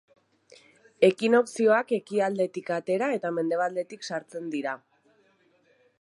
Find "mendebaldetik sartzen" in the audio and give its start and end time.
3.39-4.49